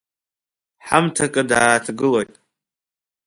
[0.85, 2.33] Ҳамҭакы дааҭгылоит.